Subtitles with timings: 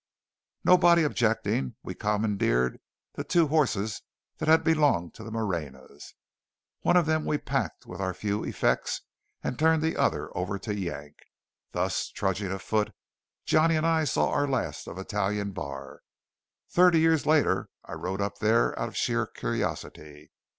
[0.63, 2.79] Nobody objecting, we commandeered
[3.13, 4.01] the two horses
[4.39, 6.13] that had belonged to the Moreñas.
[6.79, 9.01] One of them we packed with our few effects,
[9.43, 11.19] and turned the other over to Yank.
[11.73, 12.95] Thus, trudging afoot,
[13.45, 16.01] Johnny and I saw our last of Italian Bar.
[16.67, 20.31] Thirty years later I rode up there out of sheer curiosity.